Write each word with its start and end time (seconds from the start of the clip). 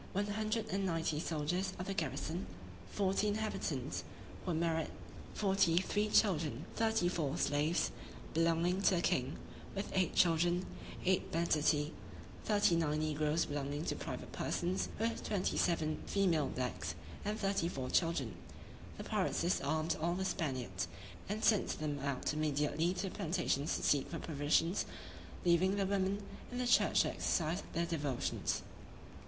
one 0.13 0.25
hundred 0.25 0.67
and 0.69 0.83
ninety 0.83 1.19
soldiers 1.19 1.73
of 1.77 1.85
the 1.85 1.93
garrison; 1.93 2.47
forty 2.91 3.27
inhabitants, 3.27 4.03
who 4.43 4.49
were 4.51 4.57
married: 4.57 4.87
forty 5.35 5.77
three 5.77 6.09
children, 6.09 6.65
thirty 6.75 7.07
four 7.07 7.37
slaves, 7.37 7.91
belonging 8.33 8.81
to 8.81 8.95
the 8.95 9.01
king; 9.03 9.37
with 9.75 9.91
eight 9.93 10.15
children, 10.15 10.65
eight 11.05 11.31
banditti, 11.31 11.93
thirty 12.45 12.75
nine 12.75 12.97
negroes 12.97 13.45
belonging 13.45 13.85
to 13.85 13.95
private 13.95 14.31
persons; 14.31 14.89
with 14.97 15.23
twenty 15.23 15.55
seven 15.55 16.01
female 16.07 16.47
blacks, 16.47 16.95
and 17.23 17.39
thirty 17.39 17.67
four 17.67 17.87
children. 17.87 18.33
The 18.97 19.03
pirates 19.03 19.41
disarmed 19.41 19.95
all 20.01 20.15
the 20.15 20.25
Spaniards, 20.25 20.87
and 21.29 21.43
sent 21.43 21.79
them 21.79 21.99
out 21.99 22.33
immediately 22.33 22.95
to 22.95 23.03
the 23.09 23.15
plantations 23.15 23.75
to 23.75 23.83
seek 23.83 24.09
for 24.09 24.17
provisions, 24.17 24.85
leaving 25.45 25.75
the 25.75 25.85
women 25.85 26.23
in 26.51 26.57
the 26.57 26.65
church 26.65 27.01
to 27.03 27.09
exercise 27.11 27.61
their 27.73 27.85
devotions. 27.85 28.63